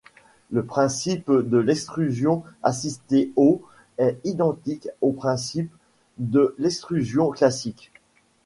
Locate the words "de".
1.31-1.59, 6.17-6.55